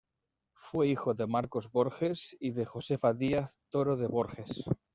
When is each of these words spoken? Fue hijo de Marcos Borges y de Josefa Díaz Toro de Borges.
Fue 0.55 0.87
hijo 0.87 1.13
de 1.13 1.27
Marcos 1.27 1.69
Borges 1.71 2.35
y 2.39 2.49
de 2.53 2.65
Josefa 2.65 3.13
Díaz 3.13 3.51
Toro 3.69 3.97
de 3.97 4.07
Borges. 4.07 4.63